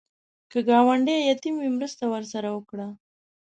[0.51, 2.87] که ګاونډی یتیم وي، مرسته ورسره وکړه